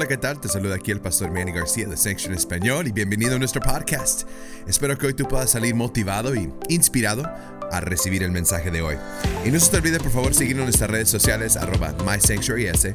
[0.00, 0.40] Hola, ¿qué tal?
[0.40, 4.26] Te saluda aquí el pastor Manny García de Section Español y bienvenido a nuestro podcast.
[4.66, 7.24] Espero que hoy tú puedas salir motivado y inspirado
[7.70, 8.96] a recibir el mensaje de hoy.
[9.44, 12.94] Y no se te olvide por favor seguirnos en nuestras redes sociales arroba MySanctuaryS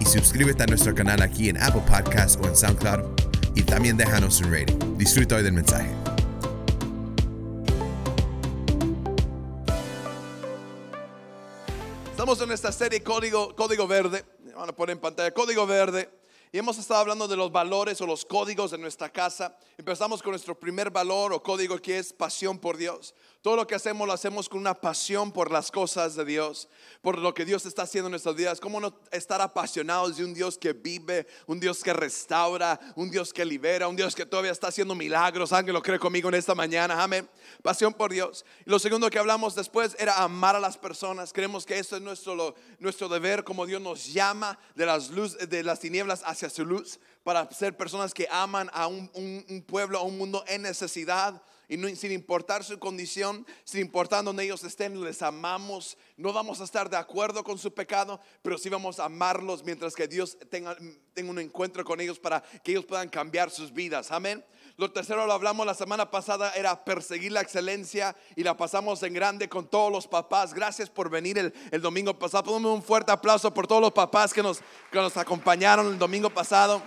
[0.00, 3.04] y suscríbete a nuestro canal aquí en Apple Podcasts o en SoundCloud
[3.54, 4.98] y también déjanos un rating.
[4.98, 5.88] Disfruta hoy del mensaje.
[12.10, 14.26] Estamos en esta serie Código, Código Verde.
[14.54, 16.10] Van a poner en pantalla Código Verde.
[16.54, 19.58] Y hemos estado hablando de los valores o los códigos de nuestra casa.
[19.76, 23.12] Empezamos con nuestro primer valor o código que es pasión por Dios.
[23.44, 26.66] Todo lo que hacemos lo hacemos con una pasión por las cosas de Dios,
[27.02, 28.58] por lo que Dios está haciendo en nuestras vidas.
[28.58, 33.34] ¿Cómo no estar apasionados de un Dios que vive, un Dios que restaura, un Dios
[33.34, 35.52] que libera, un Dios que todavía está haciendo milagros?
[35.52, 37.02] Alguien lo cree conmigo en esta mañana.
[37.02, 37.28] Amén.
[37.62, 38.46] Pasión por Dios.
[38.64, 41.30] Y lo segundo que hablamos después era amar a las personas.
[41.30, 45.62] Creemos que eso es nuestro, nuestro deber, como Dios nos llama de las, luz, de
[45.62, 50.02] las tinieblas hacia su luz, para ser personas que aman a un, un pueblo, a
[50.02, 55.00] un mundo en necesidad y no, sin importar su condición, sin importar donde ellos estén,
[55.02, 55.96] les amamos.
[56.16, 59.94] No vamos a estar de acuerdo con su pecado, pero sí vamos a amarlos mientras
[59.94, 60.76] que Dios tenga,
[61.14, 64.10] tenga un encuentro con ellos para que ellos puedan cambiar sus vidas.
[64.12, 64.44] Amén.
[64.76, 69.14] Lo tercero lo hablamos la semana pasada, era perseguir la excelencia y la pasamos en
[69.14, 70.52] grande con todos los papás.
[70.52, 72.44] Gracias por venir el, el domingo pasado.
[72.44, 74.58] Ponme un fuerte aplauso por todos los papás que nos,
[74.90, 76.82] que nos acompañaron el domingo pasado.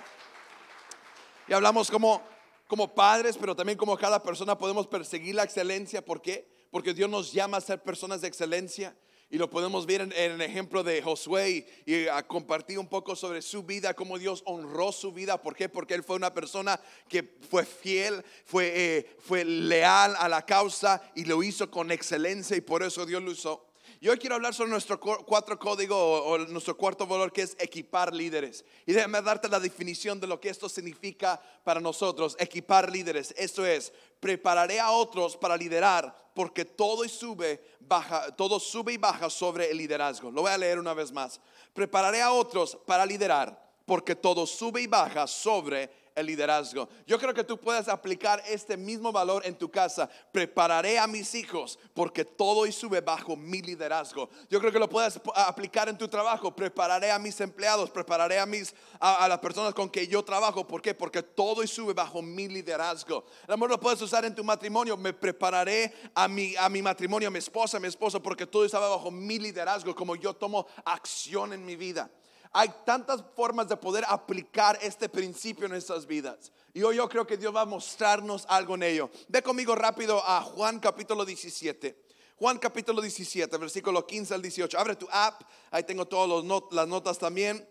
[1.48, 2.22] Y hablamos como
[2.68, 6.04] como padres, pero también como cada persona podemos perseguir la excelencia.
[6.04, 6.48] ¿Por qué?
[6.70, 8.96] Porque Dios nos llama a ser personas de excelencia.
[9.30, 13.42] Y lo podemos ver en, el ejemplo de Josué y, a compartir un poco sobre
[13.42, 15.42] su vida, cómo Dios honró su vida.
[15.42, 15.68] ¿Por qué?
[15.68, 16.80] Porque él fue una persona
[17.10, 22.56] que fue fiel, fue, eh, fue leal a la causa y lo hizo con excelencia
[22.56, 23.67] y por eso Dios lo usó.
[24.00, 28.14] Y hoy quiero hablar sobre nuestro cuatro código o, nuestro cuarto valor que es equipar
[28.14, 28.64] líderes.
[28.86, 33.34] Y déjame darte la definición de lo que esto significa para nosotros, equipar líderes.
[33.36, 39.32] Esto es, prepararé a otros para liderar porque todo sube, baja, todo sube y baja
[39.32, 40.30] sobre el liderazgo.
[40.30, 41.42] Lo voy a leer una vez más.
[41.74, 46.90] Prepararé a otros para liderar porque todo sube y baja sobre el liderazgo.
[47.06, 50.10] Yo creo que tú puedes aplicar este mismo valor en tu casa.
[50.32, 54.30] Prepararé a mis hijos porque todo y sube bajo mi liderazgo.
[54.50, 56.56] Yo creo que lo puedes aplicar en tu trabajo.
[56.56, 60.68] Prepararé a mis empleados, prepararé a mis a, las personas con que yo trabajo.
[60.68, 60.96] ¿Por qué?
[60.96, 63.24] Porque todo y sube bajo mi liderazgo.
[63.48, 64.98] El amor lo puedes usar en tu matrimonio.
[64.98, 68.66] Me prepararé a mi a mi matrimonio, a mi esposa, a mi esposo porque todo
[68.66, 72.10] está bajo mi liderazgo como yo tomo acción en mi vida.
[72.52, 76.52] Hay tantas formas de poder aplicar este principio en nuestras vidas.
[76.74, 79.10] Y hoy yo creo que Dios va a mostrarnos algo en ello.
[79.28, 82.06] Ve conmigo rápido a Juan capítulo 17.
[82.38, 84.78] Juan capítulo 17, versículo 15 al 18.
[84.78, 85.42] Abre tu app,
[85.72, 87.68] ahí tengo todas las notas también.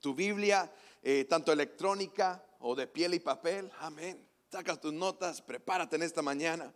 [0.00, 0.72] Tu Biblia,
[1.02, 3.70] eh, tanto electrónica o de piel y papel.
[3.80, 4.26] Amén.
[4.50, 6.72] Saca tus notas, prepárate en esta mañana.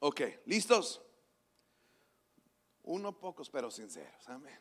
[0.00, 1.00] Ok, ¿listos?
[2.86, 4.28] Uno pocos pero sinceros.
[4.28, 4.58] Amén.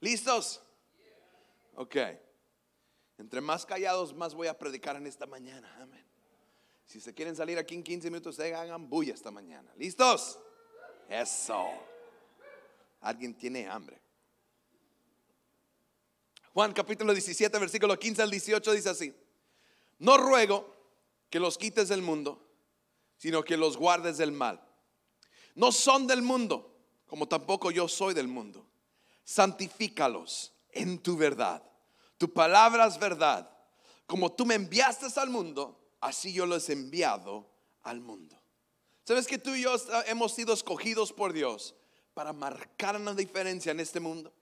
[0.00, 0.62] ¿Listos?
[1.74, 1.96] Ok.
[3.16, 5.74] Entre más callados, más voy a predicar en esta mañana.
[5.80, 6.04] Amén.
[6.84, 9.72] Si se quieren salir aquí en 15 minutos, hagan bulla esta mañana.
[9.76, 10.38] ¿Listos?
[11.08, 11.66] Eso.
[13.00, 14.00] Alguien tiene hambre.
[16.52, 19.14] Juan capítulo 17, versículo 15 al 18 dice así.
[19.98, 20.74] No ruego
[21.30, 22.46] que los quites del mundo,
[23.16, 24.62] sino que los guardes del mal.
[25.54, 26.77] No son del mundo
[27.08, 28.64] como tampoco yo soy del mundo.
[29.24, 31.62] Santifícalos en tu verdad.
[32.18, 33.50] Tu palabra es verdad.
[34.06, 37.48] Como tú me enviaste al mundo, así yo los he enviado
[37.82, 38.40] al mundo.
[39.04, 39.74] ¿Sabes que tú y yo
[40.06, 41.74] hemos sido escogidos por Dios
[42.12, 44.32] para marcar una diferencia en este mundo?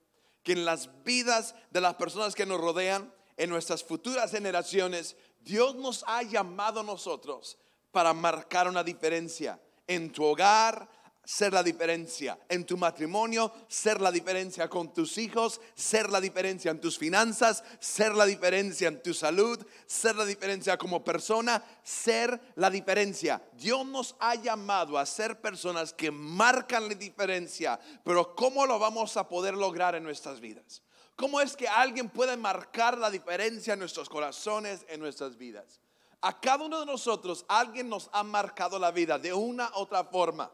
[0.43, 5.75] Que en las vidas de las personas que nos rodean, en nuestras futuras generaciones, Dios
[5.75, 7.57] nos ha llamado a nosotros
[7.91, 10.89] para marcar una diferencia en tu hogar,
[11.27, 16.71] ser la diferencia en tu matrimonio, ser la diferencia con tus hijos, ser la diferencia
[16.71, 22.39] en tus finanzas, ser la diferencia en tu salud, ser la diferencia como persona, ser
[22.55, 23.41] la diferencia.
[23.51, 29.17] Dios nos ha llamado a ser personas que marcan la diferencia, pero ¿cómo lo vamos
[29.17, 30.81] a poder lograr en nuestras vidas?
[31.17, 35.81] ¿Cómo es que alguien puede marcar la diferencia en nuestros corazones, en nuestras vidas?
[36.21, 40.05] A cada uno de nosotros alguien nos ha marcado la vida de una u otra
[40.05, 40.49] forma.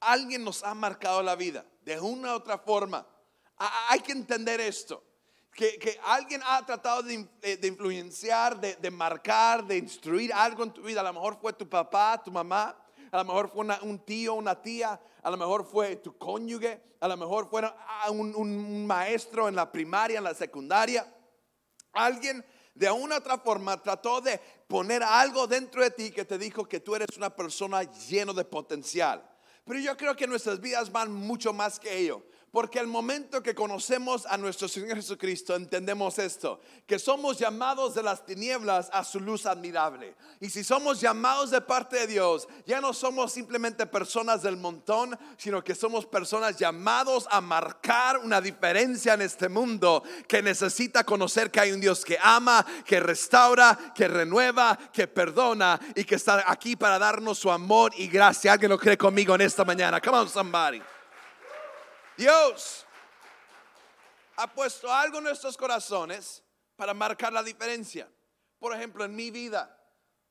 [0.00, 3.06] Alguien nos ha marcado la vida de una u otra forma.
[3.88, 5.02] Hay que entender esto.
[5.52, 11.00] Que, alguien ha tratado de, eh, influenciar, de, marcar, de instruir algo en tu vida.
[11.00, 12.76] A lo mejor fue tu papá, tu mamá,
[13.10, 17.08] a lo mejor fue un tío, una tía, a lo mejor fue tu cónyuge, a
[17.08, 17.62] lo mejor fue
[18.10, 21.12] un, un maestro en la primaria, en la secundaria.
[21.92, 22.44] Alguien
[22.74, 26.66] de una u otra forma trató de poner algo dentro de ti que te dijo
[26.66, 29.28] que tú eres una persona lleno de potencial.
[29.68, 32.22] Pero yo creo que nuestras vidas van mucho más que ello.
[32.58, 38.02] Porque al momento que conocemos a nuestro Señor Jesucristo, entendemos esto, que somos llamados de
[38.02, 40.16] las tinieblas a su luz admirable.
[40.40, 45.16] Y si somos llamados de parte de Dios, ya no somos simplemente personas del montón,
[45.36, 51.52] sino que somos personas llamados a marcar una diferencia en este mundo que necesita conocer
[51.52, 56.42] que hay un Dios que ama, que restaura, que renueva, que perdona y que está
[56.44, 58.54] aquí para darnos su amor y gracia.
[58.54, 60.00] ¿Alguien lo cree conmigo en esta mañana?
[60.00, 60.82] Come on, somebody.
[62.18, 62.84] Dios
[64.34, 66.42] ha puesto algo en nuestros corazones
[66.74, 68.08] para marcar la diferencia.
[68.58, 69.80] Por ejemplo, en mi vida,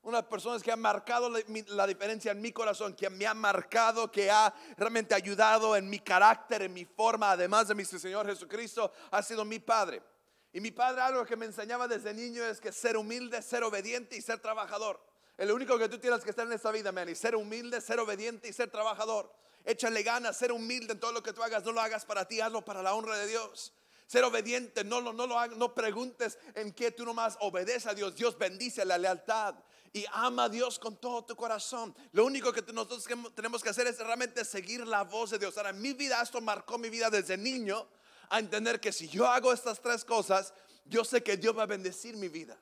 [0.02, 4.30] una personas que han marcado la, diferencia en mi corazón, que me ha marcado, que
[4.30, 9.24] ha realmente ayudado en mi carácter, en mi forma, además de mi Señor Jesucristo, ha
[9.24, 10.04] sido mi Padre.
[10.52, 14.18] Y mi Padre algo que me enseñaba desde niño es que ser humilde, ser obediente
[14.18, 15.00] y ser trabajador.
[15.38, 18.02] El único que tú tienes que estar en esta vida, man, y ser humilde, ser
[18.02, 19.32] obediente y ser trabajador.
[19.68, 21.62] Échale ganas, ser humilde en todo lo que tú hagas.
[21.66, 23.74] No lo hagas para ti, hazlo para la honra de Dios.
[24.08, 28.16] Ser obediente, no, no, lo hagas, no preguntes en qué tú nomás obedece a Dios.
[28.16, 29.56] Dios bendice la lealtad
[29.92, 31.94] y ama a Dios con todo tu corazón.
[32.14, 33.06] Lo único que nosotros
[33.36, 35.58] tenemos que hacer es realmente seguir la voz de Dios.
[35.58, 37.90] Ahora, mi vida, esto marcó mi vida desde niño
[38.30, 40.54] a entender que si yo hago estas tres cosas,
[40.86, 42.58] yo sé que Dios va a bendecir mi vida.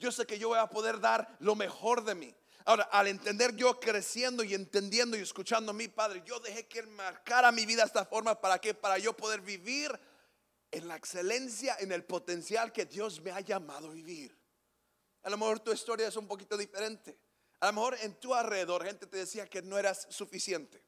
[0.00, 2.34] Yo sé que yo voy a poder dar lo mejor de mí.
[2.68, 6.80] Ahora, al entender yo creciendo y entendiendo y escuchando a mi padre, yo dejé que
[6.80, 9.98] él marcara mi vida de esta forma para que para yo poder vivir
[10.70, 14.36] en la excelencia, en el potencial que Dios me ha llamado a vivir.
[15.22, 17.18] A lo mejor tu historia es un poquito diferente.
[17.60, 20.84] A lo mejor en tu alrededor gente te decía que no eras suficiente,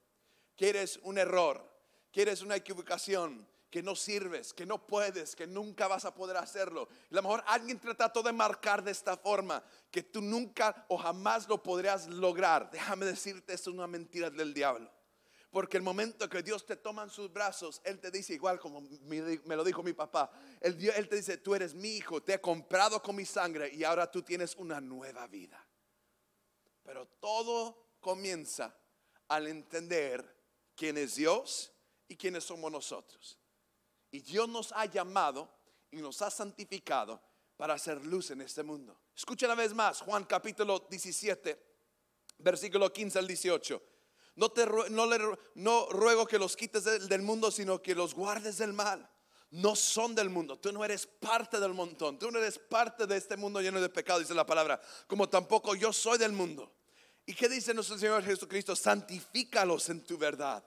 [0.57, 1.67] que eres un error,
[2.13, 6.37] que eres una equivocación, que no sirves, que no puedes, que nunca vas a poder
[6.37, 6.89] hacerlo.
[7.11, 11.49] a lo mejor alguien trató de marcar de esta forma, que tú nunca o jamás
[11.49, 12.71] lo podrías lograr.
[12.71, 14.91] Déjame decirte, es una mentira del diablo.
[15.53, 18.83] Porque el momento que Dios te toma en sus brazos, Él te dice, igual como
[19.03, 20.31] me lo dijo mi papá,
[20.61, 23.83] Él, Él te dice, tú eres mi hijo, te he comprado con mi sangre y
[23.83, 25.65] ahora tú tienes una nueva vida.
[26.83, 28.77] Pero todo comienza
[29.29, 30.37] al entender
[30.77, 31.73] quién es Dios
[32.07, 33.40] y quiénes somos nosotros.
[34.11, 35.49] Y Dios nos ha llamado
[35.91, 37.21] y nos ha santificado
[37.57, 38.99] para hacer luz en este mundo.
[39.15, 41.59] Escucha una vez más, Juan capítulo 17,
[42.39, 43.83] versículo 15 al 18.
[44.37, 45.19] No, te, no, le,
[45.57, 49.09] no ruego que los quites del, del mundo, sino que los guardes del mal.
[49.51, 53.17] No son del mundo, tú no eres parte del montón, tú no eres parte de
[53.17, 56.73] este mundo lleno de pecado, dice la palabra, como tampoco yo soy del mundo.
[57.27, 58.77] ¿Y qué dice nuestro Señor Jesucristo?
[58.77, 60.65] Santifícalos en tu verdad.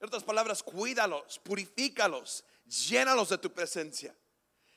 [0.00, 4.14] En otras palabras, cuídalos, purifícalos, llénalos de tu presencia.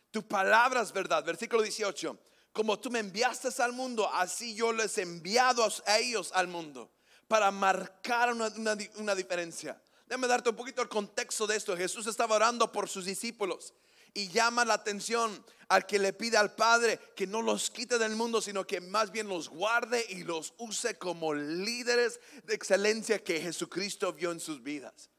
[0.09, 1.23] Tu palabra es verdad.
[1.23, 2.17] Versículo 18.
[2.51, 6.91] Como tú me enviaste al mundo, así yo les he enviado a ellos al mundo
[7.27, 9.81] para marcar una, diferencia.
[10.05, 11.77] Déjame darte un poquito el contexto de esto.
[11.77, 13.73] Jesús estaba orando por sus discípulos
[14.13, 18.17] y llama la atención al que le pide al Padre que no los quite del
[18.17, 23.39] mundo, sino que más bien los guarde y los use como líderes de excelencia que
[23.39, 25.09] Jesucristo vio en sus vidas.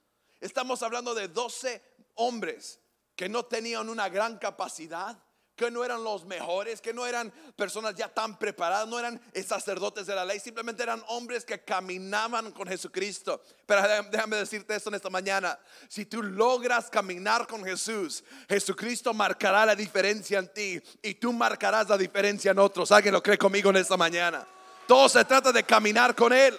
[0.42, 1.80] Estamos hablando de 12
[2.14, 2.80] hombres
[3.16, 5.22] que no tenían una gran capacidad,
[5.54, 10.06] que no eran los mejores, que no eran personas ya tan preparadas, no eran sacerdotes
[10.06, 13.42] de la ley, simplemente eran hombres que caminaban con Jesucristo.
[13.66, 19.66] Pero déjame decirte esto en esta mañana, si tú logras caminar con Jesús, Jesucristo marcará
[19.66, 22.90] la diferencia en ti y tú marcarás la diferencia en otros.
[22.90, 24.46] ¿Alguien lo cree conmigo en esta mañana?
[24.88, 26.58] Todo se trata de caminar con Él.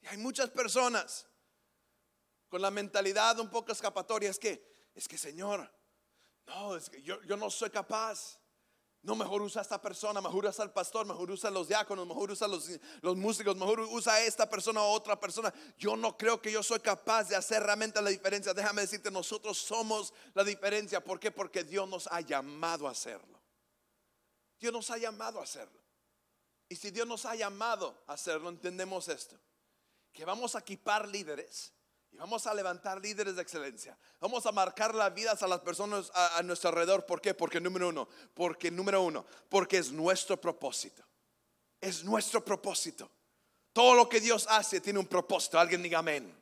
[0.00, 1.26] Y hay muchas personas
[2.52, 4.62] con la mentalidad un poco escapatoria, es que,
[4.94, 5.72] es que Señor,
[6.46, 8.38] no, es que yo, no soy capaz.
[9.00, 12.06] No, mejor usa a esta persona, mejor usa al pastor, mejor usa a los diáconos,
[12.06, 12.68] mejor usa a los,
[13.00, 15.50] los músicos, mejor usa a esta persona o otra persona.
[15.78, 18.52] Yo no creo que yo soy capaz de hacer realmente la diferencia.
[18.52, 21.02] Déjame decirte, nosotros somos la diferencia.
[21.02, 21.30] ¿Por qué?
[21.30, 23.40] Porque Dios nos ha llamado a hacerlo.
[24.60, 25.80] Dios nos ha llamado a hacerlo.
[26.68, 29.38] Y si Dios nos ha llamado a hacerlo, entendemos esto.
[30.12, 31.72] Que vamos a equipar líderes
[32.12, 33.98] y vamos a levantar líderes de excelencia.
[34.20, 37.06] Vamos a marcar las vidas a las personas a, nuestro alrededor.
[37.06, 37.32] ¿Por qué?
[37.32, 41.02] Porque número uno, porque número uno, porque es nuestro propósito.
[41.80, 43.10] Es nuestro propósito.
[43.72, 45.58] Todo lo que Dios hace tiene un propósito.
[45.58, 46.32] Alguien diga amén.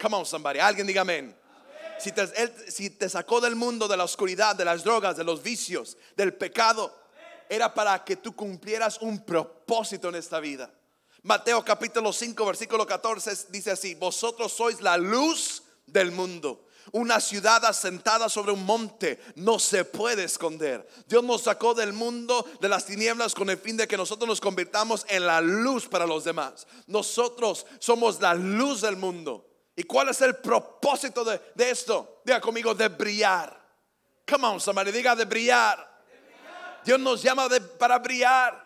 [0.00, 0.58] Come on, somebody.
[0.58, 1.34] Alguien diga amén.
[1.98, 6.34] Si te, sacó del mundo de la oscuridad, de las drogas, de los vicios, del
[6.34, 6.92] pecado,
[7.48, 10.72] era para que tú cumplieras un propósito en esta vida.
[11.24, 16.66] Mateo capítulo 5, versículo 14 dice así, vosotros sois la luz del mundo.
[16.92, 20.86] Una ciudad asentada sobre un monte no se puede esconder.
[21.08, 24.38] Dios nos sacó del mundo de las tinieblas con el fin de que nosotros nos
[24.38, 26.66] convirtamos en la luz para los demás.
[26.86, 29.48] Nosotros somos la luz del mundo.
[29.74, 32.20] ¿Y cuál es el propósito de, esto?
[32.26, 33.64] Diga conmigo, de brillar.
[34.30, 35.90] Come on, somebody, diga de brillar.
[36.84, 38.63] Dios nos llama para brillar,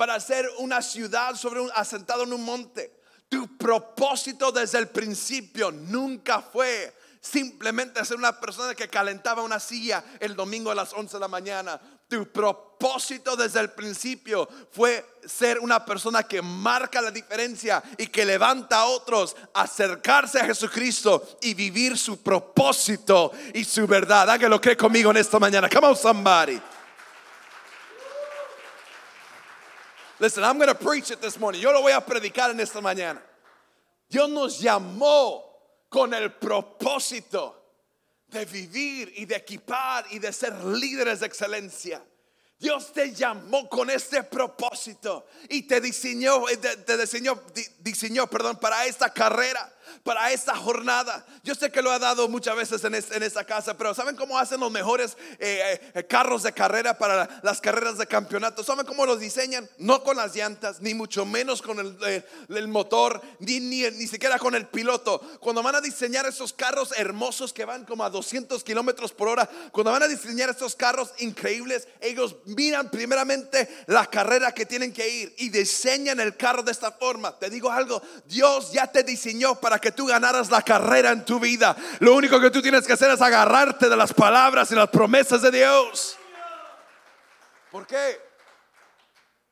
[0.00, 2.90] para ser una ciudad sobre un, asentado en un monte.
[3.28, 10.02] Tu propósito desde el principio nunca fue simplemente ser una persona que calentaba una silla
[10.18, 11.78] el domingo a las 11 de la mañana.
[12.08, 18.24] Tu propósito desde el principio fue ser una persona que marca la diferencia y que
[18.24, 24.30] levanta a otros, acercarse a Jesucristo y vivir su propósito y su verdad.
[24.30, 25.68] Hágalo cree conmigo en esta mañana.
[25.68, 26.58] Come on, somebody.
[30.20, 31.62] Listen, I'm going to preach it this morning.
[31.62, 33.22] Yo lo voy a predicar en esta mañana.
[34.10, 35.42] Dios nos llamó
[35.88, 37.54] con el propósito
[38.28, 42.02] de vivir y de equipar y de ser líderes de excelencia.
[42.58, 46.44] Dios te llamó con este propósito y te diseñó,
[46.84, 47.42] te diseñó,
[47.78, 51.24] diseñó, perdón, para esta carrera para esta jornada.
[51.42, 54.60] Yo sé que lo ha dado muchas veces en, esta casa, pero ¿saben cómo hacen
[54.60, 58.62] los mejores eh, eh, carros de carrera para las carreras de campeonato?
[58.62, 59.68] ¿Saben cómo los diseñan?
[59.78, 64.38] No con las llantas, ni mucho menos con el, eh, motor, ni, ni, ni, siquiera
[64.38, 65.20] con el piloto.
[65.40, 69.48] Cuando van a diseñar esos carros hermosos que van como a 200 kilómetros por hora,
[69.72, 75.08] cuando van a diseñar estos carros increíbles, ellos miran primeramente la carrera que tienen que
[75.08, 77.38] ir y diseñan el carro de esta forma.
[77.38, 81.40] Te digo algo, Dios ya te diseñó para que tú ganaras la carrera en tu
[81.40, 81.76] vida.
[82.00, 85.42] Lo único que tú tienes que hacer es agarrarte de las palabras y las promesas
[85.42, 86.16] de Dios.
[87.70, 88.20] ¿Por qué?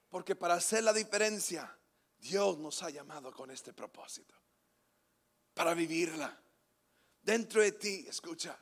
[0.09, 1.77] Porque para hacer la diferencia,
[2.19, 4.35] Dios nos ha llamado con este propósito.
[5.55, 6.37] Para vivirla.
[7.23, 8.59] Dentro de ti, escucha,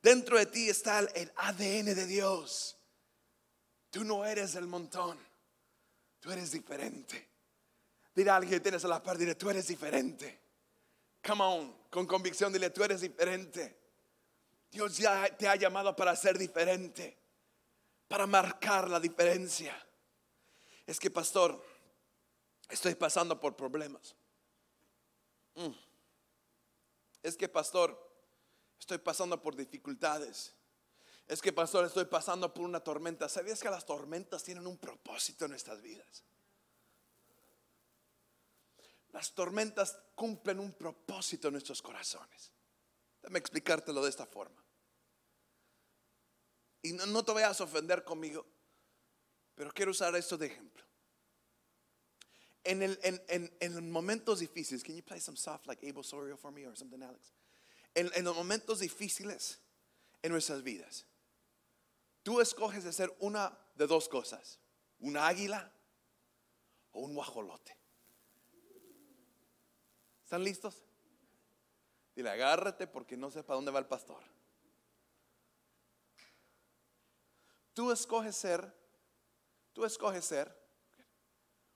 [0.00, 2.78] dentro de ti está el ADN de Dios.
[3.90, 5.18] Tú no eres el montón,
[6.20, 7.28] tú eres diferente.
[8.14, 10.47] Dile a alguien que tienes a la par, dile, tú eres diferente.
[11.26, 13.78] Come on, con convicción, dile, tú eres diferente.
[14.70, 17.18] Dios ya te ha llamado para ser diferente,
[18.06, 19.74] para marcar la diferencia.
[20.86, 21.62] Es que, pastor,
[22.68, 24.14] estoy pasando por problemas.
[25.54, 25.72] Mm.
[27.22, 27.98] Es que, pastor,
[28.78, 30.54] estoy pasando por dificultades.
[31.26, 33.28] Es que, pastor, estoy pasando por una tormenta.
[33.28, 36.24] ¿Sabías que las tormentas tienen un propósito en nuestras vidas?
[39.12, 42.52] Las tormentas cumplen un propósito en nuestros corazones.
[43.22, 44.62] Déjame explicártelo de esta forma.
[46.82, 48.46] Y no, te vayas a ofender conmigo,
[49.54, 50.84] pero quiero usar esto de ejemplo.
[52.64, 56.52] En, el, en, en, momentos difíciles, can you play some soft like Abel Sorio for
[56.52, 57.32] me or something, Alex?
[57.94, 59.58] En, en los momentos difíciles
[60.22, 61.06] en nuestras vidas,
[62.22, 64.60] tú escoges ser una de dos cosas:
[64.98, 65.72] un águila
[66.92, 67.77] o un guajolote.
[70.28, 70.84] ¿Están listos?
[72.14, 74.22] Dile, agárrate porque no sé para dónde va el pastor.
[77.72, 78.70] Tú escoges ser,
[79.72, 80.54] tú escoges ser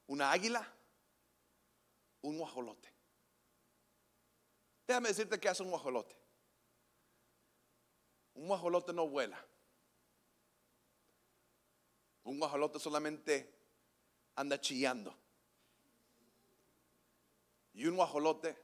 [0.07, 0.71] una águila,
[2.21, 2.93] un guajolote.
[4.87, 6.15] Déjame decirte que hace un guajolote.
[8.35, 9.43] Un guajolote no vuela.
[12.25, 13.51] Un guajolote solamente
[14.37, 15.22] anda chillando.
[17.75, 18.57] Y un guajolote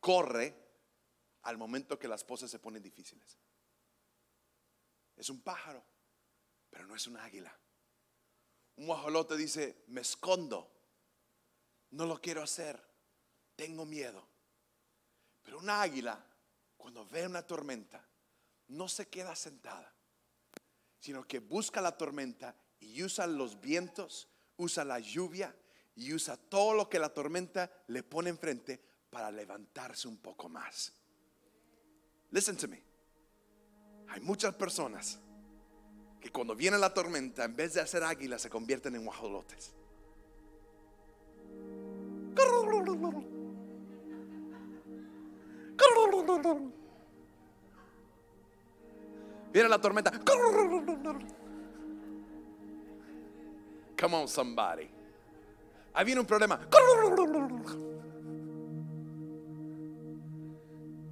[0.00, 0.54] corre
[1.42, 3.38] al momento que las poses se ponen difíciles.
[5.16, 5.84] Es un pájaro,
[6.70, 7.56] pero no es un águila.
[8.76, 10.70] Un guajolote dice, me escondo,
[11.90, 12.82] no lo quiero hacer,
[13.54, 14.26] tengo miedo.
[15.42, 16.24] Pero un águila,
[16.76, 18.06] cuando ve una tormenta,
[18.68, 19.94] no se queda sentada,
[20.98, 25.54] sino que busca la tormenta y usa los vientos, usa la lluvia
[25.96, 30.92] y usa todo lo que la tormenta le pone enfrente para levantarse un poco más.
[32.30, 32.82] Listen to me.
[34.08, 35.18] Hay muchas personas
[36.20, 39.72] que cuando viene la tormenta, en vez de hacer águilas, se convierten en guajolotes.
[49.52, 50.12] Viene la tormenta.
[53.98, 54.95] Come on, somebody.
[55.96, 56.60] Ahí viene un problema.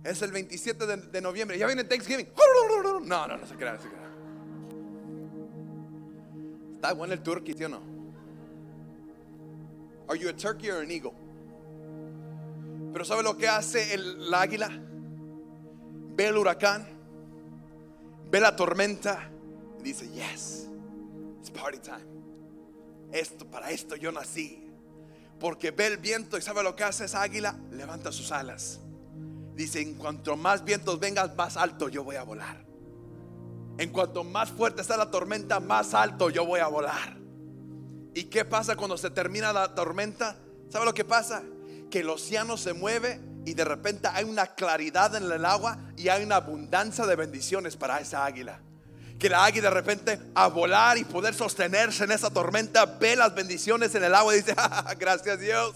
[0.04, 1.56] Es el 27 de, noviembre.
[1.56, 2.28] Ya viene Thanksgiving.
[3.06, 3.88] No, no, no se crea, no se.
[6.74, 7.80] Está bueno el turkey, ¿sí o no?
[10.06, 11.14] Are you a turkey or an eagle?
[12.92, 14.68] Pero ¿sabe lo que hace el, el águila?
[14.68, 16.86] Ve el huracán,
[18.30, 19.30] ve la tormenta
[19.80, 20.68] y dice, yes,
[21.38, 22.04] it's party time.
[23.12, 24.63] Esto, para esto yo nací.
[25.38, 28.80] Porque ve el viento y sabe lo que hace esa águila, levanta sus alas.
[29.54, 32.64] Dice, en cuanto más vientos vengan, más alto yo voy a volar.
[33.78, 37.16] En cuanto más fuerte está la tormenta, más alto yo voy a volar.
[38.14, 40.36] ¿Y qué pasa cuando se termina la tormenta?
[40.68, 41.42] ¿Sabe lo que pasa?
[41.90, 46.08] Que el océano se mueve y de repente hay una claridad en el agua y
[46.08, 48.60] hay una abundancia de bendiciones para esa águila.
[49.24, 53.34] Que la águila de repente a volar y poder sostenerse en esa tormenta ve las
[53.34, 55.74] bendiciones en el agua y dice, "Ah, gracias Dios.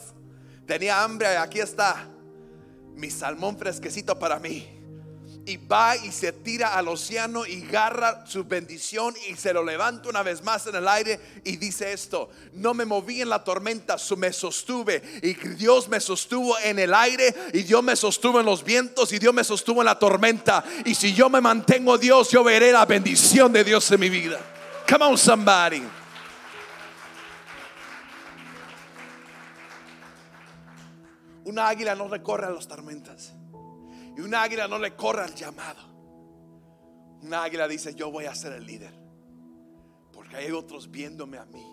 [0.66, 2.10] Tenía hambre, aquí está
[2.94, 4.77] mi salmón fresquecito para mí.
[5.48, 10.10] Y va y se tira al océano y agarra su bendición y se lo levanta
[10.10, 13.96] una vez más en el aire y dice esto, no me moví en la tormenta,
[14.18, 18.62] me sostuve y Dios me sostuvo en el aire y Dios me sostuvo en los
[18.62, 20.62] vientos y Dios me sostuvo en la tormenta.
[20.84, 24.38] Y si yo me mantengo Dios, yo veré la bendición de Dios en mi vida.
[24.86, 25.82] Come on somebody.
[31.44, 33.32] Una águila no recorre a las tormentas.
[34.18, 35.80] Y una águila no le corre al llamado.
[37.22, 38.92] Una águila dice, yo voy a ser el líder.
[40.12, 41.64] Porque hay otros viéndome a mí.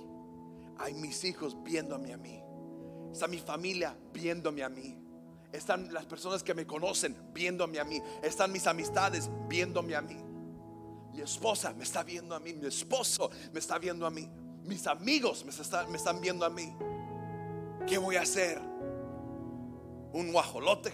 [0.77, 2.39] Hay mis hijos viéndome a mí.
[3.11, 4.95] Está mi familia viéndome a mí.
[5.51, 7.99] Están las personas que me conocen viéndome a mí.
[8.21, 10.17] Están mis amistades viéndome a mí.
[11.13, 12.53] Mi esposa me está viendo a mí.
[12.53, 14.29] Mi esposo me está viendo a mí.
[14.61, 16.71] Mis amigos me, me están viendo a mí.
[17.87, 18.61] ¿Qué voy a hacer?
[20.13, 20.93] ¿Un guajolote?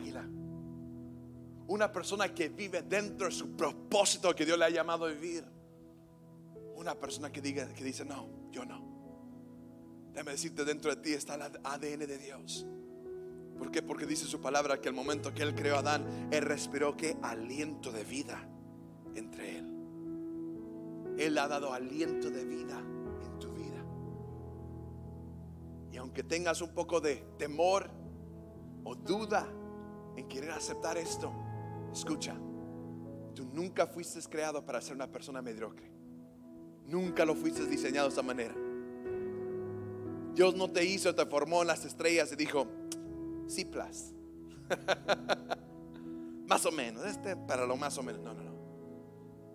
[0.00, 0.30] ¿O
[1.70, 5.44] una persona que vive dentro de su propósito que Dios le ha llamado a vivir.
[6.74, 8.82] Una persona que, diga, que dice, no, yo no.
[10.12, 12.66] Déjame decirte, dentro de ti está el ADN de Dios.
[13.56, 13.82] ¿Por qué?
[13.82, 17.16] Porque dice su palabra que el momento que Él creó a Adán, Él respiró que
[17.22, 18.48] aliento de vida
[19.14, 19.66] entre Él.
[21.18, 23.84] Él ha dado aliento de vida en tu vida.
[25.92, 27.90] Y aunque tengas un poco de temor
[28.82, 29.46] o duda
[30.20, 31.32] en querer aceptar esto,
[31.92, 32.34] escucha,
[33.34, 35.90] tú nunca fuiste creado para ser una persona mediocre.
[36.86, 38.54] Nunca lo fuiste diseñado de esa manera.
[40.34, 42.66] Dios no te hizo, te formó en las estrellas y dijo,
[43.46, 44.12] sí, plus.
[46.46, 48.22] más o menos, este para lo más o menos.
[48.22, 48.50] No, no, no.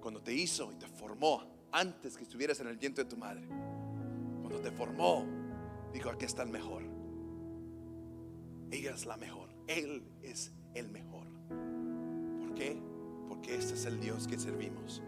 [0.01, 3.47] Cuando te hizo y te formó antes que estuvieras en el vientre de tu madre,
[4.41, 5.25] cuando te formó,
[5.93, 6.83] dijo, aquí está el mejor.
[8.71, 9.44] Ella es la mejor.
[9.67, 11.27] Él es el mejor.
[12.39, 12.77] ¿Por qué?
[13.27, 15.01] Porque este es el Dios que servimos.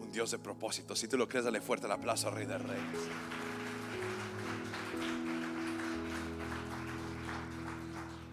[0.00, 0.96] Un Dios de propósito.
[0.96, 3.08] Si tú lo crees, dale fuerte el aplauso al Rey de Reyes.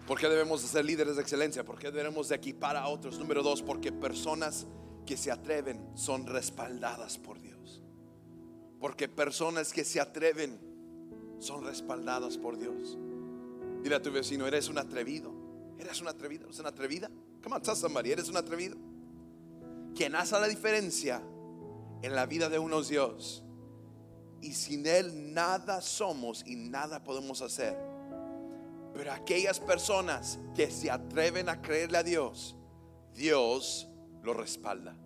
[0.06, 1.64] ¿Por qué debemos de ser líderes de excelencia?
[1.64, 3.18] ¿Por qué debemos de equipar a otros?
[3.18, 4.66] Número dos, porque personas
[5.04, 7.82] que se atreven son respaldadas por Dios.
[8.78, 10.60] Porque personas que se atreven
[11.40, 12.96] son respaldadas por Dios.
[13.82, 15.35] Dile a tu vecino, eres un atrevido.
[15.78, 17.10] Eres un atrevido, eres una atrevida.
[17.42, 18.76] Come on, tell somebody, eres un atrevido.
[19.94, 21.22] Quien hace la diferencia
[22.02, 23.42] en la vida de unos Dios.
[24.40, 27.76] Y sin Él nada somos y nada podemos hacer.
[28.94, 32.56] Pero aquellas personas que se atreven a creerle a Dios,
[33.14, 33.88] Dios
[34.22, 34.96] lo respalda.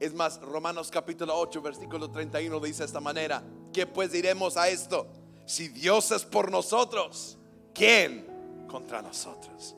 [0.00, 4.68] Es más, Romanos capítulo 8, versículo 31 dice de esta manera, ¿qué pues diremos a
[4.68, 5.06] esto?
[5.46, 7.38] Si Dios es por nosotros,
[7.74, 8.31] ¿quién
[8.72, 9.76] contra nosotros?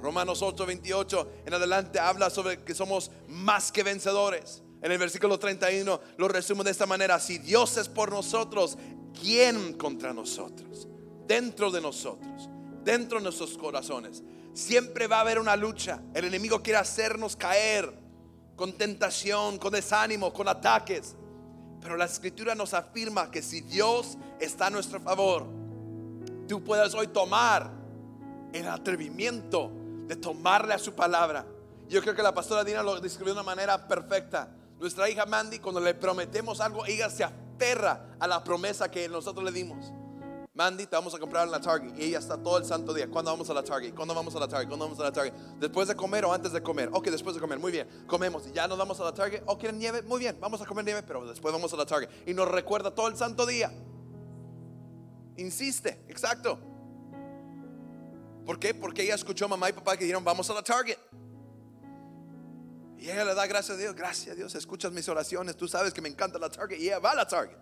[0.00, 4.62] Romanos 8, 28 en adelante habla sobre que somos más que vencedores.
[4.82, 8.78] En el versículo 31 lo resumo de esta manera, si Dios es por nosotros,
[9.20, 10.88] ¿quién contra nosotros?
[11.26, 12.48] Dentro de nosotros,
[12.82, 14.22] dentro de nuestros corazones.
[14.54, 16.00] Siempre va a haber una lucha.
[16.14, 17.92] El enemigo quiere hacernos caer
[18.54, 21.14] con tentación, con desánimo, con ataques.
[21.80, 25.46] Pero la escritura nos afirma que si Dios está a nuestro favor,
[26.48, 27.70] tú puedes hoy tomar
[28.60, 29.70] el atrevimiento
[30.06, 31.44] de tomarle a su palabra.
[31.88, 34.48] Yo creo que la pastora Dina lo describió de una manera perfecta.
[34.78, 39.44] Nuestra hija Mandy, cuando le prometemos algo, ella se aferra a la promesa que nosotros
[39.44, 39.92] le dimos.
[40.56, 41.98] Mandy, te vamos a comprar en la Target.
[41.98, 43.08] Y ella está todo el santo día.
[43.10, 43.94] ¿Cuándo vamos a la Target?
[43.94, 44.68] ¿Cuándo vamos a la Target?
[44.68, 45.34] ¿Cuándo vamos a la Target?
[45.60, 46.88] ¿Después de comer o antes de comer?
[46.92, 47.58] Ok, después de comer.
[47.58, 47.86] Muy bien.
[48.06, 49.42] Comemos y ya nos vamos a la Target.
[49.44, 50.00] ¿O quieren nieve?
[50.00, 50.38] Muy bien.
[50.40, 52.08] Vamos a comer nieve, pero después vamos a la Target.
[52.26, 53.70] Y nos recuerda todo el santo día.
[55.36, 56.58] Insiste, exacto.
[58.46, 58.72] ¿Por qué?
[58.72, 60.96] Porque ella escuchó a mamá y papá que dijeron, vamos a la Target.
[62.96, 63.94] Y ella le da gracias a Dios.
[63.94, 65.56] Gracias a Dios, escuchas mis oraciones.
[65.56, 66.78] Tú sabes que me encanta la Target.
[66.78, 67.58] Y ella va a la Target.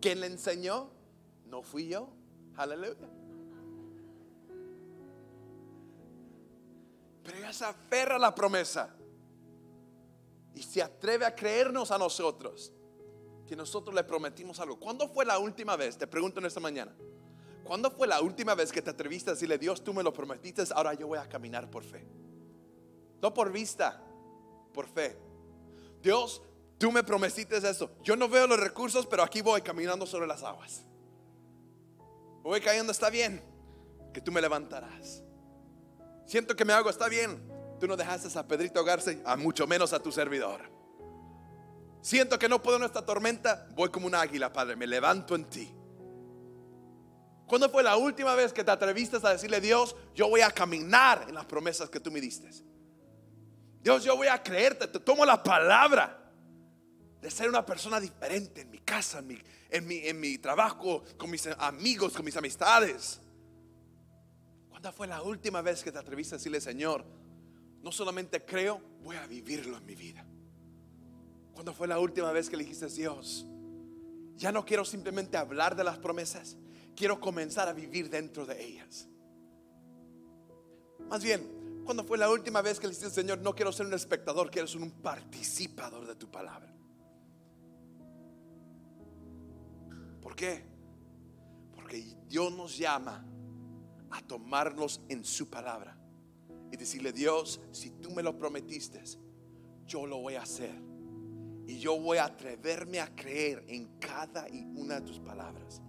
[0.00, 0.90] ¿Quién le enseñó?
[1.46, 2.08] No fui yo.
[2.56, 3.08] Aleluya.
[7.24, 8.94] Pero ella se aferra a la promesa
[10.54, 12.72] y se atreve a creernos a nosotros
[13.46, 14.78] que nosotros le prometimos algo.
[14.78, 15.98] ¿Cuándo fue la última vez?
[15.98, 16.94] Te pregunto en esta mañana.
[17.64, 20.62] ¿Cuándo fue la última vez que te atreviste a decirle, Dios, tú me lo prometiste,
[20.74, 22.04] ahora yo voy a caminar por fe?
[23.20, 24.02] No por vista,
[24.72, 25.16] por fe.
[26.02, 26.42] Dios,
[26.78, 27.90] tú me prometiste eso.
[28.02, 30.84] Yo no veo los recursos, pero aquí voy caminando sobre las aguas.
[32.42, 33.40] Voy cayendo, está bien,
[34.12, 35.22] que tú me levantarás.
[36.26, 37.48] Siento que me hago, está bien.
[37.78, 40.60] Tú no dejaste a Pedrito ahogarse, a mucho menos a tu servidor.
[42.00, 45.44] Siento que no puedo en esta tormenta, voy como un águila, Padre, me levanto en
[45.44, 45.72] ti.
[47.52, 51.26] ¿Cuándo fue la última vez que te atreviste a decirle, Dios, yo voy a caminar
[51.28, 52.48] en las promesas que tú me diste?
[53.82, 56.32] Dios, yo voy a creerte, te tomo la palabra
[57.20, 59.38] de ser una persona diferente en mi casa, en mi,
[59.68, 63.20] en mi, en mi trabajo, con mis amigos, con mis amistades.
[64.70, 67.04] ¿Cuándo fue la última vez que te atreviste a decirle, Señor,
[67.82, 70.24] no solamente creo, voy a vivirlo en mi vida?
[71.52, 73.44] ¿Cuándo fue la última vez que le dijiste, Dios,
[74.36, 76.56] ya no quiero simplemente hablar de las promesas,
[76.94, 79.08] quiero comenzar a vivir dentro de ellas?
[81.08, 83.94] Más bien, ¿cuándo fue la última vez que le dijiste, Señor, no quiero ser un
[83.94, 86.72] espectador, quiero ser un participador de tu palabra?
[90.22, 90.64] ¿Por qué?
[91.74, 93.26] Porque Dios nos llama
[94.10, 95.98] a tomarnos en su palabra
[96.70, 99.02] y decirle, Dios, si tú me lo prometiste,
[99.86, 100.74] yo lo voy a hacer.
[101.66, 105.80] Y yo voy a atreverme a creer en cada y una de tus palabras.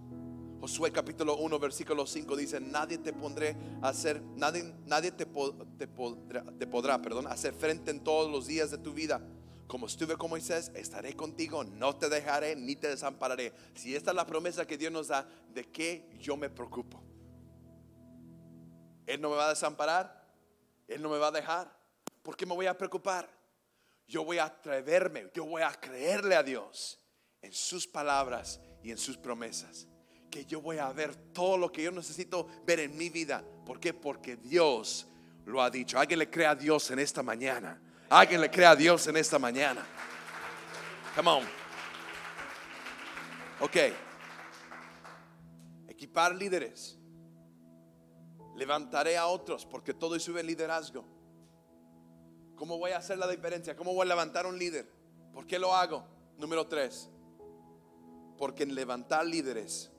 [0.60, 5.86] Josué capítulo 1 versículo 5 dice, nadie te pondré a hacer, nadie, nadie te, te,
[5.86, 9.20] podrá, te hacer frente en todos los días de tu vida
[9.66, 13.52] como estuve con Moisés, estaré contigo, no te dejaré ni te desampararé.
[13.74, 17.02] Si esta es la promesa que Dios nos da, ¿de qué yo me preocupo?
[19.06, 20.28] Él no me va a desamparar,
[20.86, 21.76] Él no me va a dejar.
[22.22, 23.28] ¿Por qué me voy a preocupar?
[24.06, 27.00] Yo voy a atreverme, yo voy a creerle a Dios
[27.40, 29.88] en sus palabras y en sus promesas.
[30.34, 33.44] Que yo voy a ver todo lo que yo necesito ver en mi vida.
[33.64, 33.94] ¿Por qué?
[33.94, 35.06] Porque Dios
[35.46, 35.96] lo ha dicho.
[35.96, 37.80] Alguien le crea a Dios en esta mañana.
[38.10, 39.86] Alguien le crea a Dios en esta mañana.
[41.14, 41.44] Come on.
[43.60, 43.76] Ok.
[45.86, 46.98] Equipar líderes.
[48.56, 51.04] Levantaré a otros porque todo sube liderazgo.
[52.56, 53.76] ¿Cómo voy a hacer la diferencia?
[53.76, 54.90] ¿Cómo voy a levantar un líder?
[55.32, 56.04] ¿Por qué lo hago?
[56.38, 57.08] Número tres.
[58.36, 59.92] Porque en levantar líderes,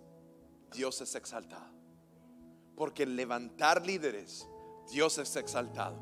[0.71, 1.73] Dios es exaltado.
[2.75, 4.47] Porque en levantar líderes,
[4.91, 5.97] Dios es exaltado.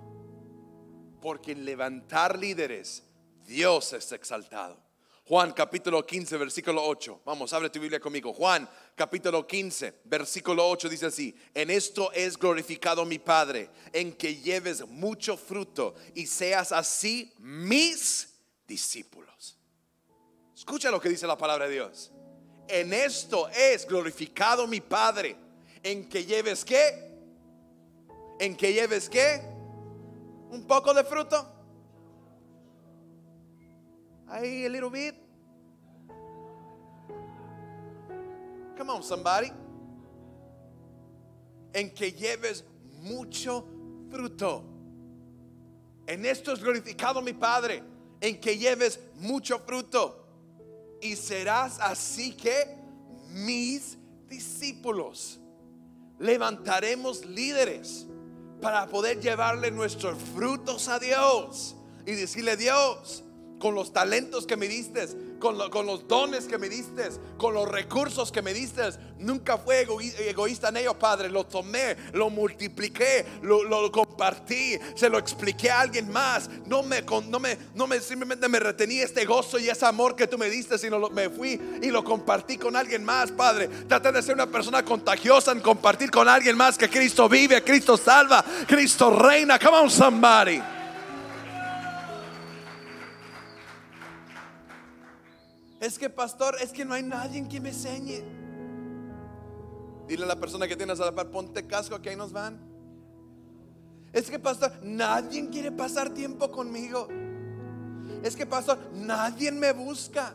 [1.21, 3.03] Porque en levantar líderes,
[3.45, 4.83] Dios es exaltado.
[5.25, 7.21] Juan capítulo 15, versículo 8.
[7.23, 8.33] Vamos, abre tu Biblia conmigo.
[8.33, 14.35] Juan capítulo 15, versículo 8 dice así, en esto es glorificado mi Padre, en que
[14.35, 18.33] lleves mucho fruto y seas así mis
[18.67, 19.57] discípulos.
[20.53, 22.11] Escucha lo que dice la palabra de Dios.
[22.67, 25.35] En esto es glorificado mi Padre,
[25.81, 27.11] en que lleves qué?
[28.39, 29.53] En que lleves qué?
[30.53, 31.47] un poco de fruto.
[34.27, 35.15] Ahí, a little bit.
[38.77, 39.51] Come on, somebody.
[41.73, 42.63] En que lleves
[43.01, 43.65] mucho
[44.11, 44.63] fruto.
[46.05, 47.81] En esto es glorificado mi Padre.
[48.21, 50.22] En que lleves mucho fruto.
[51.03, 52.77] Y serás así que
[53.29, 53.97] mis
[54.29, 55.39] discípulos.
[56.17, 58.07] Levantaremos líderes
[58.61, 63.22] para poder llevarle nuestros frutos a Dios y decirle, Dios,
[63.63, 65.07] con los talentos que me diste,
[65.39, 68.81] con, los dones que me diste, con los recursos que me diste.
[69.19, 69.87] Nunca fue
[70.27, 71.29] egoísta en ello, Padre.
[71.29, 76.49] Lo tomé, lo multipliqué, lo, compartí, se lo expliqué a alguien más.
[76.65, 80.27] No me, no me, no me simplemente me retení este gozo y ese amor que
[80.27, 83.69] tú me diste, sino me fui y lo compartí con alguien más, Padre.
[83.87, 87.95] Trata de ser una persona contagiosa en compartir con alguien más que Cristo vive, Cristo
[87.95, 89.57] salva, Cristo reina.
[89.57, 90.61] Come on, somebody.
[95.83, 98.23] Es que pastor, es que no hay nadie que me enseñe.
[100.07, 102.57] Dile a la persona que tienes a la par, ponte casco que ahí nos van.
[104.13, 107.09] Es que pastor, nadie quiere pasar tiempo conmigo.
[108.23, 110.33] Es que pastor, nadie me busca.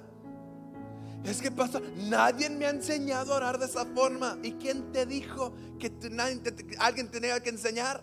[1.25, 4.37] Es que pastor, nadie me ha enseñado a orar de esa forma.
[4.43, 5.91] ¿Y quién te dijo que
[6.79, 8.03] alguien tenía que enseñar?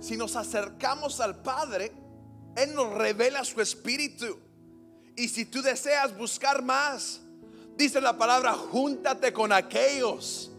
[0.00, 1.92] Si nos acercamos al Padre,
[2.56, 4.44] Él nos revela su espíritu
[5.16, 7.20] Y si tú deseas buscar más,
[7.76, 10.50] dice la palabra, júntate con aquellos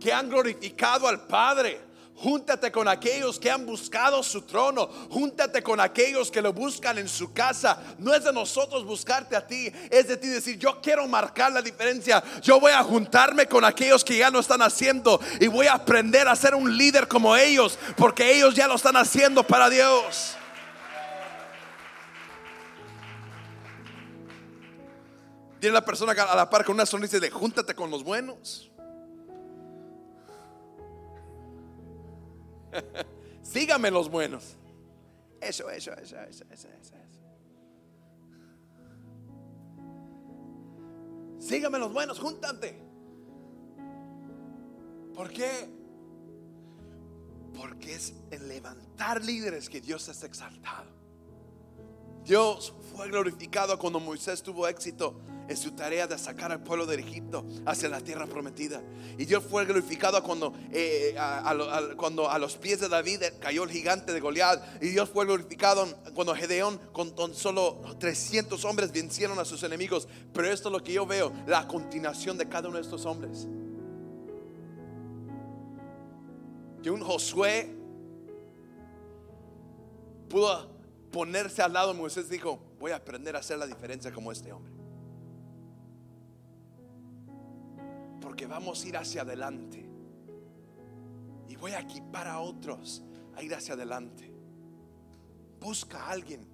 [0.00, 1.80] que han glorificado al Padre.
[2.16, 4.86] Júntate con aquellos que han buscado su trono.
[5.10, 7.80] Júntate con aquellos que lo buscan en su casa.
[7.98, 9.72] No es de nosotros buscarte a ti.
[9.90, 12.22] Es de ti decir, yo quiero marcar la diferencia.
[12.42, 15.20] Yo voy a juntarme con aquellos que ya lo están haciendo.
[15.40, 17.78] Y voy a aprender a ser un líder como ellos.
[17.96, 20.36] Porque ellos ya lo están haciendo para Dios.
[25.62, 28.68] Tiene la persona a la par con una sonrisa de júntate con los buenos.
[33.42, 34.56] Sígame los buenos.
[35.40, 36.96] Eso, eso, eso, eso, eso, eso.
[41.38, 42.82] Sígame los buenos, júntate.
[45.14, 45.70] ¿Por qué?
[47.54, 50.90] Porque es en levantar líderes que Dios es exaltado.
[52.24, 55.20] Dios fue glorificado cuando Moisés tuvo éxito
[55.56, 58.82] su tarea de sacar al pueblo de Egipto hacia la tierra prometida.
[59.18, 61.54] Y Dios fue glorificado cuando, eh, a,
[61.96, 64.82] cuando a los pies de David cayó el gigante de Goliat.
[64.82, 70.08] Y Dios fue glorificado cuando Gedeón con, solo 300 hombres vencieron a sus enemigos.
[70.32, 73.46] Pero esto es lo que yo veo, la continuación de cada uno de estos hombres.
[76.82, 77.76] Que un Josué
[80.28, 80.72] pudo
[81.12, 84.50] ponerse al lado de Moisés dijo, voy a aprender a hacer la diferencia como este
[84.50, 84.71] hombre.
[88.32, 89.86] Porque vamos a ir hacia adelante.
[91.50, 93.02] Y voy a equipar a otros
[93.36, 94.32] a ir hacia adelante.
[95.60, 96.48] Busca a alguien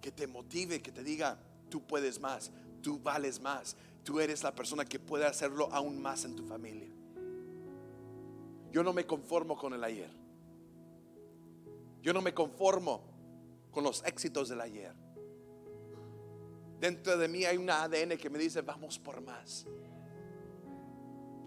[0.00, 4.54] que te motive, que te diga, tú puedes más, tú vales más, tú eres la
[4.54, 6.88] persona que puede hacerlo aún más en tu familia.
[8.72, 10.10] Yo no me conformo con el ayer.
[12.00, 13.02] Yo no me conformo
[13.70, 14.94] con los éxitos del ayer.
[16.80, 19.66] Dentro de mí hay un ADN que me dice, vamos por más.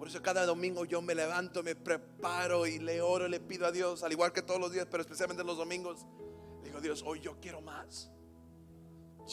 [0.03, 3.71] Por eso cada domingo yo me levanto, me preparo y le oro, le pido a
[3.71, 6.05] Dios, al igual que todos los días, pero especialmente los domingos.
[6.61, 8.11] digo, Dios, hoy yo quiero más.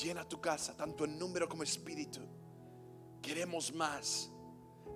[0.01, 2.21] Llena tu casa, tanto en número como espíritu.
[3.21, 4.31] Queremos más.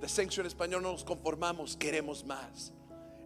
[0.07, 2.73] Sanctuary en español no nos conformamos, queremos más.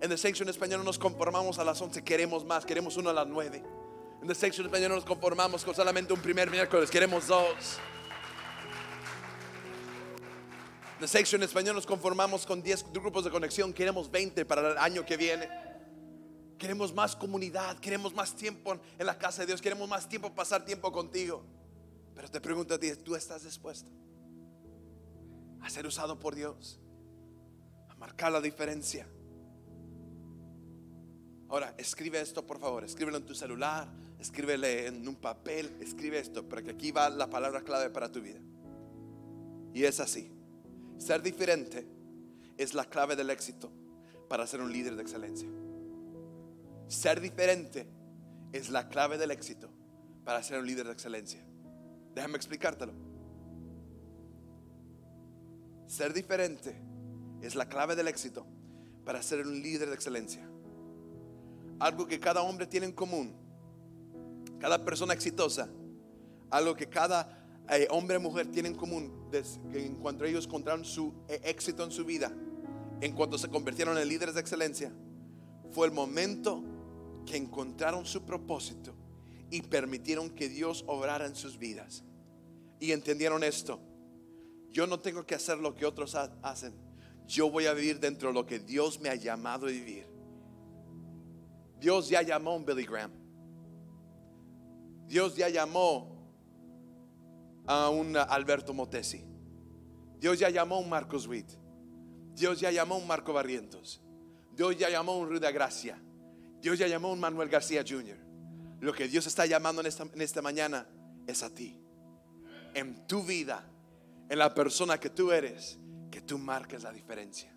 [0.01, 3.11] En The Sanctuary en español no nos conformamos a las 11, queremos más, queremos uno
[3.11, 3.63] a las 9.
[4.23, 7.79] En The Sanctuary en español no nos conformamos con solamente un primer miércoles, queremos dos.
[11.01, 15.07] De Section español nos conformamos con 10 grupos de conexión, queremos 20 para el año
[15.07, 15.49] que viene.
[16.59, 20.65] Queremos más comunidad, queremos más tiempo en la casa de Dios, queremos más tiempo pasar
[20.65, 21.45] tiempo contigo.
[22.17, 23.89] Pero te pregunto a ti, ¿tú estás dispuesto
[25.61, 26.81] a ser usado por Dios?
[27.89, 29.07] A marcar la diferencia.
[31.49, 36.49] Ahora, escribe esto por favor, escríbelo en tu celular, escríbele en un papel, escribe esto,
[36.49, 38.41] para que aquí va la palabra clave para tu vida.
[39.73, 40.38] Y es así.
[40.99, 41.87] Ser diferente
[42.57, 43.71] es la clave del éxito
[44.29, 45.49] para ser un líder de excelencia.
[46.89, 47.87] Ser diferente
[48.53, 49.71] es la clave del éxito
[50.25, 51.41] para ser un líder de excelencia.
[52.15, 52.93] Déjame explicártelo.
[55.87, 56.77] Ser diferente
[57.41, 58.45] es la clave del éxito
[59.05, 60.47] para ser un líder de excelencia.
[61.79, 63.35] Algo que cada hombre tiene en común,
[64.59, 65.69] cada persona exitosa,
[66.51, 67.38] algo que cada
[67.71, 69.19] eh, hombre y mujer tienen en común
[69.73, 72.33] en cuanto ellos encontraron su eh, éxito en su vida,
[73.01, 74.93] en cuanto se convirtieron en líderes de excelencia,
[75.71, 76.63] fue el momento
[77.27, 78.95] que encontraron su propósito
[79.51, 82.05] y permitieron que Dios obrara en sus vidas.
[82.81, 83.81] Y entendieron esto.
[84.71, 86.75] Yo no tengo que hacer lo que otros hacen.
[87.27, 90.07] Yo voy a vivir dentro de lo que Dios me ha llamado a vivir.
[91.81, 93.13] Dios ya llamó a un Billy Graham.
[95.07, 96.18] Dios ya llamó
[97.69, 99.25] a un Alberto Motesi.
[100.19, 101.51] Dios ya llamó a un Marcos Witt.
[102.35, 104.03] Dios ya llamó a un Marco Barrientos.
[104.53, 106.01] Dios ya llamó a un Ruda Gracia.
[106.61, 108.17] Dios ya llamó a un Manuel García Jr.
[108.81, 110.89] Lo que Dios está llamando en esta, en esta mañana
[111.27, 111.79] es a ti.
[112.75, 113.65] En tu vida,
[114.29, 115.79] en la persona que tú eres,
[116.11, 117.55] que tú marques la diferencia.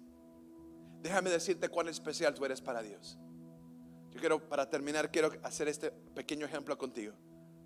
[1.01, 3.17] Déjame decirte cuán especial tú eres para Dios.
[4.11, 7.13] Yo quiero, para terminar, quiero hacer este pequeño ejemplo contigo.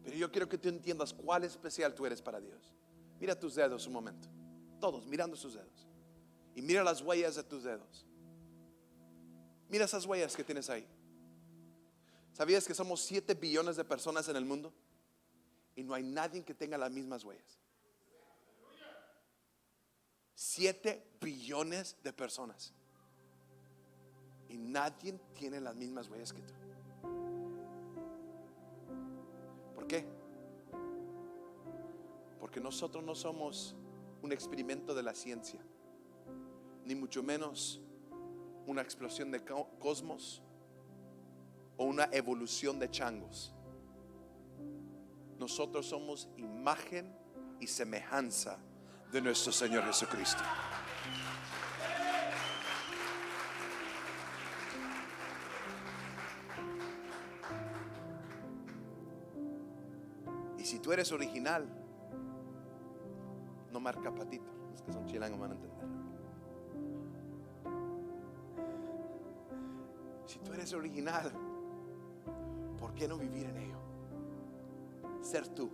[0.06, 2.76] Pero yo quiero que tú entiendas cuál especial tú eres para Dios.
[3.20, 4.30] Mira tus dedos un momento.
[4.80, 5.88] Todos mirando sus dedos.
[6.54, 8.06] Y mira las huellas de tus dedos.
[9.68, 10.88] Mira esas huellas que tienes ahí.
[12.34, 14.72] ¿Sabías que somos 7 billones de personas en el mundo?
[15.76, 17.60] Y no hay nadie que tenga las mismas huellas.
[20.36, 22.74] 7 billones de personas.
[24.50, 26.54] Y nadie tiene las mismas huellas que tú.
[29.86, 30.06] ¿Por qué?
[32.40, 33.76] Porque nosotros no somos
[34.24, 35.62] un experimento de la ciencia,
[36.86, 37.80] ni mucho menos
[38.66, 40.42] una explosión de co- cosmos
[41.78, 43.54] o una evolución de changos.
[45.38, 47.16] Nosotros somos imagen
[47.60, 48.58] y semejanza
[49.12, 50.42] de nuestro Señor Jesucristo.
[60.86, 61.68] Tú eres original,
[63.72, 64.46] no marca patito.
[64.70, 65.86] Los que son chilangos van a entender.
[70.28, 71.32] Si tú eres original,
[72.78, 73.80] ¿por qué no vivir en ello?
[75.24, 75.72] Ser tú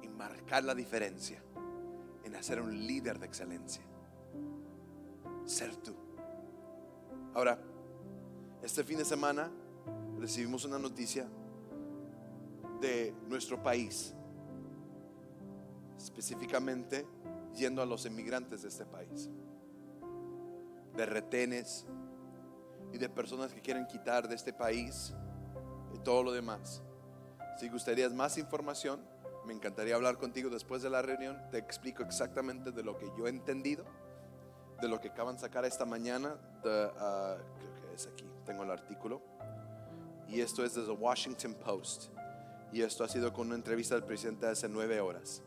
[0.00, 1.42] y marcar la diferencia
[2.24, 3.82] en hacer un líder de excelencia.
[5.44, 5.94] Ser tú.
[7.34, 7.58] Ahora,
[8.62, 9.50] este fin de semana
[10.18, 11.28] recibimos una noticia
[12.80, 14.14] de nuestro país,
[15.96, 17.06] específicamente
[17.54, 19.28] yendo a los inmigrantes de este país,
[20.94, 21.86] de retenes
[22.92, 25.14] y de personas que quieren quitar de este país
[25.94, 26.82] y todo lo demás.
[27.58, 29.00] Si gustarías más información,
[29.44, 31.40] me encantaría hablar contigo después de la reunión.
[31.50, 33.84] Te explico exactamente de lo que yo he entendido,
[34.80, 36.36] de lo que acaban de sacar esta mañana.
[36.62, 39.22] de, ah, creo que es aquí, tengo el artículo.
[40.28, 42.12] Y esto es desde Washington Post.
[42.72, 45.42] Y esto ha sido con una entrevista del presidente hace nueve horas.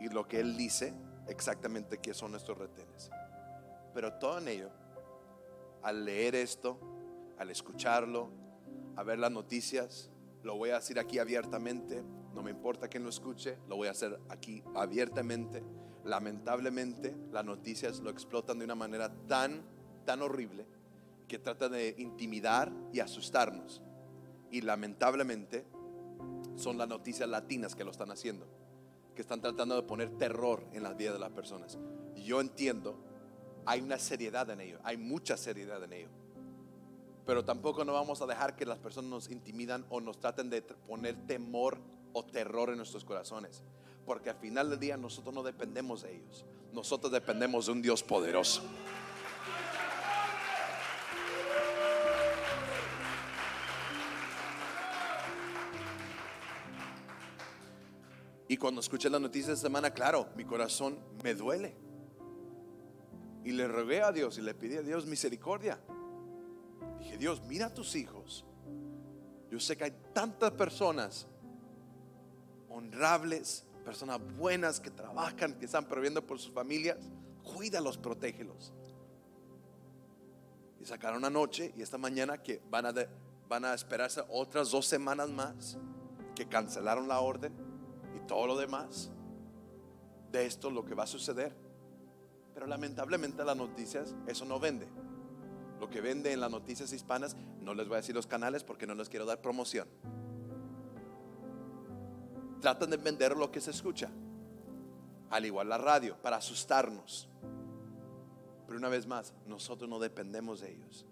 [0.00, 0.94] Y lo que él dice
[1.28, 3.10] exactamente qué son estos retenes.
[3.92, 4.70] Pero todo en ello,
[5.82, 6.78] al leer esto,
[7.38, 8.30] al escucharlo,
[8.96, 10.10] a ver las noticias,
[10.42, 12.02] lo voy a decir aquí abiertamente.
[12.34, 15.62] No me importa quién lo escuche, lo voy a hacer aquí abiertamente.
[16.04, 19.62] Lamentablemente, las noticias lo explotan de una manera tan,
[20.04, 20.66] tan horrible
[21.28, 23.82] que trata de intimidar y asustarnos.
[24.50, 25.64] Y lamentablemente,
[26.56, 28.46] son las noticias latinas que lo están haciendo,
[29.14, 31.78] que están tratando de poner terror en las vidas de las personas.
[32.16, 32.96] Yo entiendo,
[33.66, 36.08] hay una seriedad en ello, hay mucha seriedad en ello.
[37.26, 40.62] Pero tampoco no vamos a dejar que las personas nos intimidan o nos traten de
[40.62, 41.78] poner temor
[42.12, 43.62] o terror en nuestros corazones.
[44.04, 46.44] Porque al final del día nosotros no dependemos de ellos.
[46.72, 48.62] Nosotros dependemos de un Dios poderoso.
[58.54, 61.74] Y cuando escuché la noticia esta semana, claro, mi corazón me duele.
[63.42, 65.80] Y le rogué a Dios y le pedí a Dios misericordia.
[67.00, 68.44] Dije, Dios, mira a tus hijos.
[69.50, 71.26] Yo sé que hay tantas personas
[72.68, 76.96] honrables, personas buenas que trabajan, que están proviendo por sus familias.
[77.56, 78.72] Cuídalos, protégelos.
[80.80, 83.08] Y sacaron anoche y esta mañana que van a, de-
[83.48, 85.76] van a esperarse otras dos semanas más,
[86.36, 87.63] que cancelaron la orden
[88.26, 89.10] todo lo demás.
[90.32, 91.54] De esto lo que va a suceder.
[92.54, 94.86] Pero lamentablemente las noticias, eso no vende.
[95.80, 98.86] Lo que vende en las noticias hispanas, no les voy a decir los canales porque
[98.86, 99.88] no les quiero dar promoción.
[102.60, 104.10] Tratan de vender lo que se escucha.
[105.30, 107.28] Al igual la radio, para asustarnos.
[108.66, 111.04] Pero una vez más, nosotros no dependemos de ellos.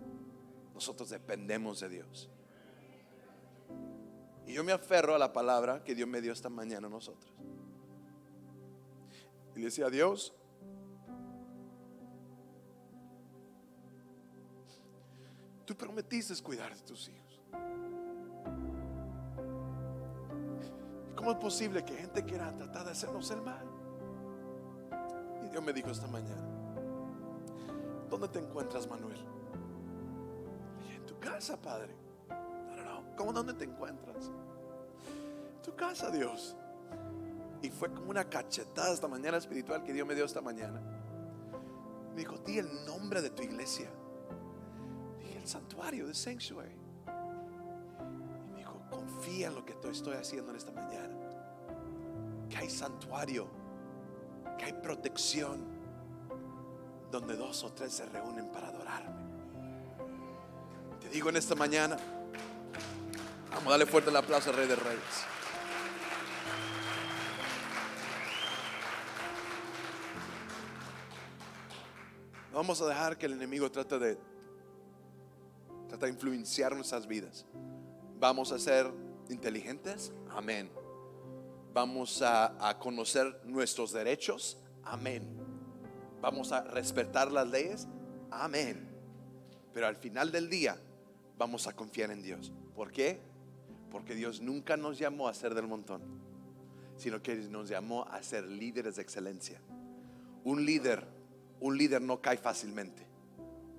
[0.75, 2.31] Nosotros dependemos de Dios.
[4.47, 7.33] Y yo me aferro a la palabra que Dios me dio esta mañana a nosotros.
[9.55, 10.35] Y le decía, Dios,
[15.65, 17.41] tú prometiste cuidar de tus hijos.
[21.15, 23.65] ¿Cómo es posible que gente quiera tratar de hacernos el mal?
[25.45, 26.49] Y Dios me dijo esta mañana,
[28.11, 29.25] ¿dónde te encuentras, Manuel?
[30.91, 32.02] En tu casa, Padre.
[33.17, 34.27] ¿Cómo dónde te encuentras?
[34.27, 36.57] En tu casa, Dios.
[37.63, 40.81] Y fue como una cachetada esta mañana espiritual que Dios me dio esta mañana.
[42.11, 43.89] Me dijo, di el nombre de tu iglesia.
[45.21, 46.77] Dije, el santuario, the sanctuary.
[48.49, 51.15] Y me dijo, confía en lo que estoy haciendo en esta mañana.
[52.51, 53.47] Que hay santuario,
[54.59, 55.65] que hay protección,
[57.11, 59.23] donde dos o tres se reúnen para adorarme.
[61.01, 61.97] Te digo en esta mañana,
[63.63, 65.25] vamos a darle fuerte el aplauso al Rey de Reyes.
[72.51, 74.19] No vamos a dejar que el enemigo trate de
[76.09, 77.47] influenciar nuestras vidas.
[78.19, 78.93] Vamos a ser
[79.29, 80.69] inteligentes, amén.
[81.73, 85.39] Vamos a, a conocer nuestros derechos, amén.
[86.21, 87.87] Vamos a respetar las leyes,
[88.29, 88.91] amén.
[89.73, 90.77] Pero al final del día
[91.39, 92.53] vamos a confiar en Dios.
[92.75, 93.32] ¿Por qué?
[93.93, 96.01] Porque Dios nunca nos llamó a ser del montón,
[96.97, 99.61] sino que nos llamó a ser líderes de excelencia.
[100.45, 101.07] Un líder,
[101.61, 103.07] un líder no cae fácilmente.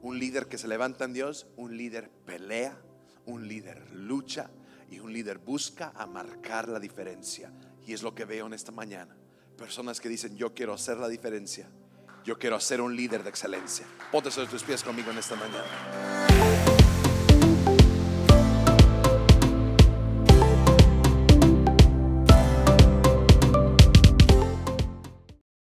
[0.03, 2.77] Un líder que se levanta en Dios, un líder pelea,
[3.25, 4.51] un líder lucha
[4.91, 7.51] y un líder busca a marcar la diferencia.
[7.87, 9.15] Y es lo que veo en esta mañana.
[9.57, 11.67] Personas que dicen, yo quiero hacer la diferencia.
[12.23, 13.87] Yo quiero ser un líder de excelencia.
[14.11, 16.82] Ponte sobre tus pies conmigo en esta mañana.